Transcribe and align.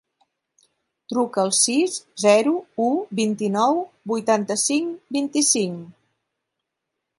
Truca 1.11 1.41
al 1.47 1.51
sis, 1.57 1.97
zero, 2.23 2.55
u, 2.87 2.89
vint-i-nou, 3.21 3.79
vuitanta-cinc, 4.15 4.99
vint-i-cinc. 5.19 5.89